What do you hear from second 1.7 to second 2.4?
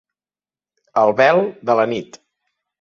de la nit.